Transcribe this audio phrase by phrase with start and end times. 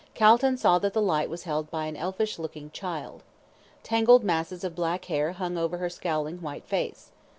[0.15, 3.21] Calton saw that the light was held by an elfish looking child.
[3.83, 7.11] Tangled masses of black hair hung over her scowling white face.